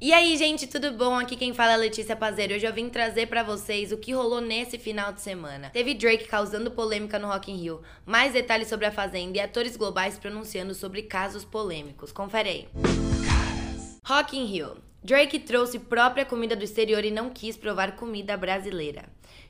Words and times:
E 0.00 0.12
aí, 0.12 0.36
gente, 0.36 0.68
tudo 0.68 0.92
bom? 0.92 1.18
Aqui 1.18 1.34
quem 1.34 1.52
fala 1.52 1.72
é 1.72 1.76
Letícia 1.76 2.14
Pazeiro. 2.14 2.54
Hoje 2.54 2.64
eu 2.64 2.72
vim 2.72 2.88
trazer 2.88 3.26
para 3.26 3.42
vocês 3.42 3.90
o 3.90 3.96
que 3.96 4.12
rolou 4.12 4.40
nesse 4.40 4.78
final 4.78 5.12
de 5.12 5.20
semana. 5.20 5.70
Teve 5.70 5.92
Drake 5.92 6.28
causando 6.28 6.70
polêmica 6.70 7.18
no 7.18 7.26
Rock 7.26 7.50
in 7.50 7.56
Rio, 7.56 7.82
mais 8.06 8.32
detalhes 8.32 8.68
sobre 8.68 8.86
a 8.86 8.92
Fazenda 8.92 9.38
e 9.38 9.40
atores 9.40 9.76
globais 9.76 10.16
pronunciando 10.16 10.72
sobre 10.72 11.02
casos 11.02 11.44
polêmicos. 11.44 12.12
Confere 12.12 12.48
aí. 12.48 12.68
Rock 14.06 14.38
in 14.38 14.44
Rio. 14.44 14.76
Drake 15.02 15.38
trouxe 15.38 15.78
própria 15.78 16.24
comida 16.24 16.56
do 16.56 16.64
exterior 16.64 17.04
e 17.04 17.10
não 17.10 17.30
quis 17.30 17.56
provar 17.56 17.94
comida 17.94 18.36
brasileira. 18.36 19.04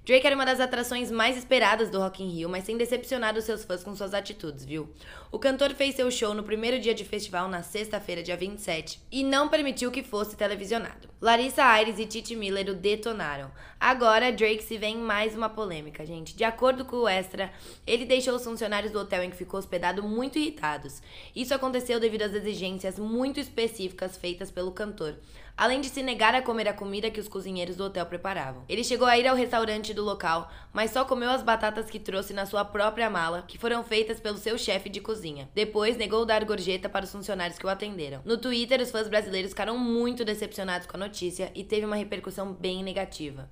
Drake 0.05 0.27
era 0.27 0.35
uma 0.35 0.47
das 0.47 0.59
atrações 0.59 1.11
mais 1.11 1.37
esperadas 1.37 1.91
do 1.91 1.99
Rock 1.99 2.23
in 2.23 2.31
Rio, 2.31 2.49
mas 2.49 2.65
tem 2.65 2.79
decepcionado 2.79 3.43
seus 3.43 3.63
fãs 3.63 3.85
com 3.85 3.95
suas 3.95 4.15
atitudes, 4.15 4.65
viu? 4.65 4.89
O 5.31 5.39
cantor 5.39 5.75
fez 5.75 5.97
seu 5.97 6.11
show 6.11 6.33
no 6.33 6.43
primeiro 6.43 6.79
dia 6.79 6.95
de 6.95 7.05
festival, 7.05 7.47
na 7.47 7.63
sexta-feira, 7.63 8.23
dia 8.23 8.37
27, 8.37 9.03
e 9.13 9.23
não 9.23 9.51
permitiu 9.51 9.91
que 9.91 10.03
fosse 10.03 10.35
televisionado. 10.35 11.09
Larissa 11.21 11.63
Aires 11.63 11.99
e 11.99 12.07
Titi 12.07 12.35
Miller 12.35 12.71
o 12.71 12.75
detonaram. 12.75 13.51
Agora, 13.79 14.33
Drake 14.33 14.63
se 14.63 14.79
vê 14.79 14.87
em 14.87 14.97
mais 14.97 15.37
uma 15.37 15.51
polêmica, 15.51 16.07
gente. 16.07 16.35
De 16.35 16.45
acordo 16.45 16.87
com 16.87 16.97
o 16.97 17.09
Extra, 17.09 17.53
ele 17.87 18.07
deixou 18.07 18.35
os 18.35 18.45
funcionários 18.45 18.93
do 18.93 19.01
hotel 19.01 19.25
em 19.25 19.31
que 19.31 19.37
ficou 19.37 19.59
hospedado 19.59 20.03
muito 20.03 20.39
irritados. 20.39 21.03
Isso 21.37 21.53
aconteceu 21.53 22.01
devido 22.01 22.23
às 22.23 22.33
exigências 22.33 22.99
muito 22.99 23.39
específicas 23.39 24.17
feitas 24.17 24.51
pelo 24.51 24.73
cantor, 24.73 25.17
além 25.57 25.81
de 25.81 25.89
se 25.89 26.03
negar 26.03 26.35
a 26.35 26.43
comer 26.43 26.69
a 26.69 26.73
comida 26.73 27.11
que 27.11 27.21
os 27.21 27.29
cozinheiros 27.29 27.77
do 27.77 27.85
hotel 27.85 28.07
preparavam. 28.07 28.65
Ele 28.69 28.85
chegou 28.85 29.07
a 29.07 29.19
ir 29.19 29.27
ao 29.27 29.37
restaurante 29.37 29.93
do 29.93 30.05
local, 30.05 30.51
mas 30.73 30.91
só 30.91 31.05
comeu 31.05 31.31
as 31.31 31.43
batatas 31.43 31.91
que 31.91 31.99
trouxe 31.99 32.33
na 32.33 32.47
sua 32.47 32.65
própria 32.65 33.11
mala, 33.11 33.45
que 33.47 33.59
foram 33.59 33.83
feitas 33.83 34.21
pelo 34.21 34.39
seu 34.39 34.57
chefe 34.57 34.89
de 34.89 35.01
cozinha. 35.01 35.49
Depois, 35.55 35.97
negou 35.97 36.25
dar 36.25 36.45
gorjeta 36.45 36.89
para 36.89 37.05
os 37.05 37.13
funcionários 37.13 37.59
que 37.59 37.67
o 37.67 37.69
atenderam. 37.69 38.23
No 38.25 38.39
Twitter, 38.39 38.81
os 38.81 38.91
fãs 38.91 39.09
brasileiros 39.09 39.51
ficaram 39.51 39.77
muito 39.77 40.25
decepcionados 40.25 40.87
com 40.87 40.97
a 40.97 41.01
notícia 41.01 41.51
e 41.55 41.65
teve 41.65 41.85
uma 41.85 41.97
repercussão 41.97 42.53
bem 42.53 42.83
negativa. 42.83 43.49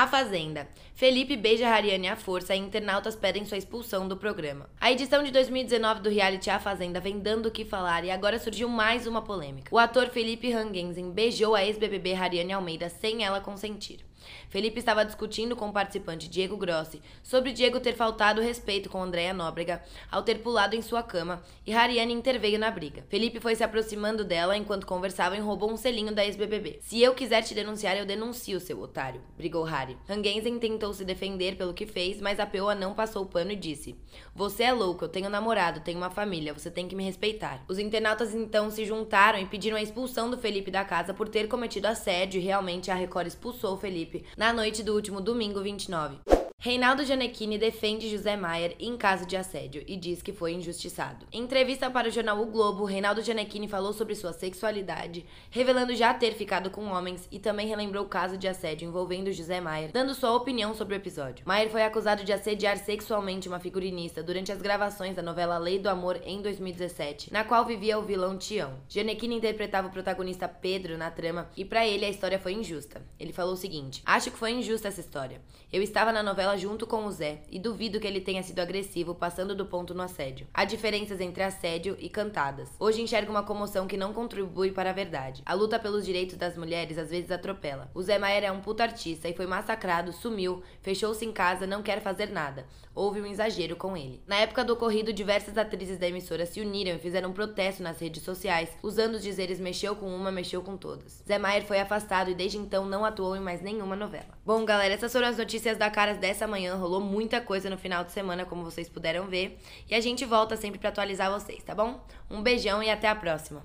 A 0.00 0.06
Fazenda. 0.06 0.66
Felipe 0.94 1.36
beija 1.36 1.68
Hariane 1.68 2.08
à 2.08 2.16
força 2.16 2.54
e 2.54 2.58
internautas 2.58 3.14
pedem 3.14 3.44
sua 3.44 3.58
expulsão 3.58 4.08
do 4.08 4.16
programa. 4.16 4.66
A 4.80 4.90
edição 4.90 5.22
de 5.22 5.30
2019 5.30 6.00
do 6.00 6.08
reality 6.08 6.48
A 6.48 6.58
Fazenda 6.58 6.98
vem 6.98 7.18
dando 7.18 7.50
o 7.50 7.50
que 7.50 7.66
falar 7.66 8.02
e 8.02 8.10
agora 8.10 8.38
surgiu 8.38 8.66
mais 8.66 9.06
uma 9.06 9.20
polêmica. 9.20 9.68
O 9.70 9.78
ator 9.78 10.08
Felipe 10.08 10.50
Hangensen 10.50 11.10
beijou 11.10 11.54
a 11.54 11.62
ex-BBB 11.62 12.14
Hariane 12.14 12.54
Almeida 12.54 12.88
sem 12.88 13.26
ela 13.26 13.42
consentir. 13.42 14.09
Felipe 14.48 14.78
estava 14.78 15.04
discutindo 15.04 15.54
com 15.56 15.68
o 15.68 15.72
participante 15.72 16.28
Diego 16.28 16.56
Grossi 16.56 17.00
sobre 17.22 17.52
Diego 17.52 17.80
ter 17.80 17.94
faltado 17.94 18.40
respeito 18.40 18.88
com 18.88 19.02
Andréa 19.02 19.32
Nóbrega 19.32 19.82
ao 20.10 20.22
ter 20.22 20.36
pulado 20.36 20.74
em 20.74 20.82
sua 20.82 21.02
cama 21.02 21.42
e 21.66 21.72
Hariane 21.72 22.12
interveio 22.12 22.58
na 22.58 22.70
briga. 22.70 23.04
Felipe 23.08 23.40
foi 23.40 23.54
se 23.54 23.64
aproximando 23.64 24.24
dela 24.24 24.56
enquanto 24.56 24.86
conversavam 24.86 25.38
e 25.38 25.40
roubou 25.40 25.70
um 25.70 25.76
selinho 25.76 26.14
da 26.14 26.24
ex-BBB. 26.24 26.78
Se 26.82 27.00
eu 27.00 27.14
quiser 27.14 27.42
te 27.42 27.54
denunciar, 27.54 27.96
eu 27.96 28.06
denuncio, 28.06 28.60
seu 28.60 28.80
otário, 28.80 29.20
brigou 29.36 29.64
Harry. 29.64 29.96
Hangensen 30.08 30.58
tentou 30.58 30.92
se 30.92 31.04
defender 31.04 31.56
pelo 31.56 31.74
que 31.74 31.86
fez, 31.86 32.20
mas 32.20 32.40
a 32.40 32.46
Peoa 32.46 32.74
não 32.74 32.94
passou 32.94 33.22
o 33.22 33.26
pano 33.26 33.52
e 33.52 33.56
disse: 33.56 33.96
Você 34.34 34.64
é 34.64 34.72
louco, 34.72 35.04
eu 35.04 35.08
tenho 35.08 35.30
namorado, 35.30 35.80
tenho 35.80 35.98
uma 35.98 36.10
família, 36.10 36.52
você 36.52 36.70
tem 36.70 36.88
que 36.88 36.96
me 36.96 37.04
respeitar. 37.04 37.64
Os 37.68 37.78
internautas 37.78 38.34
então 38.34 38.70
se 38.70 38.84
juntaram 38.84 39.38
e 39.38 39.46
pediram 39.46 39.76
a 39.76 39.82
expulsão 39.82 40.30
do 40.30 40.38
Felipe 40.38 40.70
da 40.70 40.84
casa 40.84 41.14
por 41.14 41.28
ter 41.28 41.48
cometido 41.48 41.86
assédio 41.86 42.40
e 42.40 42.44
realmente 42.44 42.90
a 42.90 42.94
Record 42.94 43.26
expulsou 43.26 43.74
o 43.74 43.78
Felipe 43.78 44.09
na 44.36 44.52
noite 44.52 44.82
do 44.82 44.94
último 44.94 45.20
domingo 45.20 45.60
29. 45.60 46.39
Reinaldo 46.62 47.02
Gianecchini 47.02 47.56
defende 47.56 48.10
José 48.10 48.36
Maier 48.36 48.76
em 48.78 48.94
caso 48.94 49.24
de 49.24 49.34
assédio 49.34 49.82
e 49.86 49.96
diz 49.96 50.20
que 50.20 50.30
foi 50.30 50.52
injustiçado. 50.52 51.24
Em 51.32 51.42
entrevista 51.42 51.90
para 51.90 52.08
o 52.08 52.10
jornal 52.10 52.38
O 52.38 52.44
Globo, 52.44 52.84
Reinaldo 52.84 53.22
Gianecchini 53.22 53.66
falou 53.66 53.94
sobre 53.94 54.14
sua 54.14 54.34
sexualidade, 54.34 55.24
revelando 55.50 55.96
já 55.96 56.12
ter 56.12 56.34
ficado 56.34 56.68
com 56.68 56.88
homens 56.88 57.26
e 57.32 57.38
também 57.38 57.66
relembrou 57.66 58.04
o 58.04 58.08
caso 58.08 58.36
de 58.36 58.46
assédio 58.46 58.86
envolvendo 58.86 59.32
José 59.32 59.58
Maier, 59.58 59.90
dando 59.90 60.14
sua 60.14 60.36
opinião 60.36 60.74
sobre 60.74 60.94
o 60.94 60.98
episódio. 60.98 61.46
Maier 61.46 61.70
foi 61.70 61.82
acusado 61.82 62.24
de 62.24 62.32
assediar 62.34 62.76
sexualmente 62.76 63.48
uma 63.48 63.58
figurinista 63.58 64.22
durante 64.22 64.52
as 64.52 64.60
gravações 64.60 65.16
da 65.16 65.22
novela 65.22 65.56
Lei 65.56 65.78
do 65.78 65.88
Amor 65.88 66.20
em 66.26 66.42
2017, 66.42 67.32
na 67.32 67.42
qual 67.42 67.64
vivia 67.64 67.98
o 67.98 68.02
vilão 68.02 68.36
Tião. 68.36 68.74
Gianecchini 68.86 69.36
interpretava 69.36 69.88
o 69.88 69.90
protagonista 69.90 70.46
Pedro 70.46 70.98
na 70.98 71.10
trama 71.10 71.48
e 71.56 71.64
para 71.64 71.86
ele 71.86 72.04
a 72.04 72.10
história 72.10 72.38
foi 72.38 72.52
injusta. 72.52 73.00
Ele 73.18 73.32
falou 73.32 73.54
o 73.54 73.56
seguinte: 73.56 74.02
Acho 74.04 74.30
que 74.30 74.36
foi 74.36 74.50
injusta 74.50 74.88
essa 74.88 75.00
história. 75.00 75.40
Eu 75.72 75.82
estava 75.82 76.12
na 76.12 76.22
novela 76.22 76.49
junto 76.56 76.86
com 76.86 77.06
o 77.06 77.10
Zé 77.10 77.42
e 77.50 77.58
duvido 77.58 78.00
que 78.00 78.06
ele 78.06 78.20
tenha 78.20 78.42
sido 78.42 78.60
agressivo, 78.60 79.14
passando 79.14 79.54
do 79.54 79.66
ponto 79.66 79.94
no 79.94 80.02
assédio. 80.02 80.46
Há 80.52 80.64
diferenças 80.64 81.20
entre 81.20 81.42
assédio 81.42 81.96
e 81.98 82.08
cantadas. 82.08 82.68
Hoje 82.78 83.02
enxergo 83.02 83.30
uma 83.30 83.42
comoção 83.42 83.86
que 83.86 83.96
não 83.96 84.12
contribui 84.12 84.72
para 84.72 84.90
a 84.90 84.92
verdade. 84.92 85.42
A 85.44 85.54
luta 85.54 85.78
pelos 85.78 86.04
direitos 86.04 86.36
das 86.36 86.56
mulheres 86.56 86.98
às 86.98 87.10
vezes 87.10 87.30
atropela. 87.30 87.90
O 87.94 88.02
Zé 88.02 88.18
Maier 88.18 88.44
é 88.44 88.52
um 88.52 88.60
puto 88.60 88.82
artista 88.82 89.28
e 89.28 89.34
foi 89.34 89.46
massacrado, 89.46 90.12
sumiu, 90.12 90.62
fechou-se 90.82 91.24
em 91.24 91.32
casa, 91.32 91.66
não 91.66 91.82
quer 91.82 92.00
fazer 92.00 92.30
nada. 92.30 92.66
Houve 92.94 93.20
um 93.20 93.26
exagero 93.26 93.76
com 93.76 93.96
ele. 93.96 94.20
Na 94.26 94.36
época 94.36 94.64
do 94.64 94.72
ocorrido, 94.72 95.12
diversas 95.12 95.56
atrizes 95.56 95.98
da 95.98 96.08
emissora 96.08 96.44
se 96.44 96.60
uniram 96.60 96.96
e 96.96 96.98
fizeram 96.98 97.30
um 97.30 97.32
protesto 97.32 97.82
nas 97.82 98.00
redes 98.00 98.22
sociais, 98.22 98.68
usando 98.82 99.14
os 99.14 99.22
dizeres 99.22 99.60
mexeu 99.60 99.94
com 99.94 100.06
uma, 100.14 100.32
mexeu 100.32 100.60
com 100.60 100.76
todas. 100.76 101.22
Zé 101.26 101.38
Maier 101.38 101.64
foi 101.64 101.78
afastado 101.78 102.30
e 102.30 102.34
desde 102.34 102.58
então 102.58 102.84
não 102.84 103.04
atuou 103.04 103.36
em 103.36 103.40
mais 103.40 103.62
nenhuma 103.62 103.94
novela. 103.94 104.38
Bom, 104.44 104.64
galera, 104.64 104.94
essas 104.94 105.12
foram 105.12 105.28
as 105.28 105.38
notícias 105.38 105.78
da 105.78 105.88
Caras 105.90 106.18
dessa 106.18 106.39
manhã. 106.46 106.76
Rolou 106.76 107.00
muita 107.00 107.40
coisa 107.40 107.68
no 107.70 107.78
final 107.78 108.04
de 108.04 108.12
semana, 108.12 108.44
como 108.44 108.64
vocês 108.64 108.88
puderam 108.88 109.26
ver. 109.26 109.58
E 109.88 109.94
a 109.94 110.00
gente 110.00 110.24
volta 110.24 110.56
sempre 110.56 110.78
para 110.78 110.88
atualizar 110.88 111.30
vocês, 111.30 111.62
tá 111.62 111.74
bom? 111.74 112.00
Um 112.30 112.42
beijão 112.42 112.82
e 112.82 112.90
até 112.90 113.08
a 113.08 113.14
próxima. 113.14 113.62